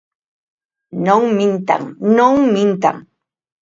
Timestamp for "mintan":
1.37-1.83, 2.55-2.95